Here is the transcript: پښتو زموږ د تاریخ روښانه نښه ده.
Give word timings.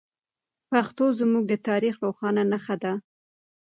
پښتو 0.69 1.05
زموږ 1.19 1.43
د 1.47 1.53
تاریخ 1.67 1.95
روښانه 2.05 2.43
نښه 2.51 2.75
ده. 2.83 2.93